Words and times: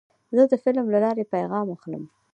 زه 0.35 0.43
د 0.51 0.53
فلم 0.63 0.85
له 0.93 0.99
لارې 1.05 1.31
پیغام 1.33 1.67
اخلم. 1.75 2.03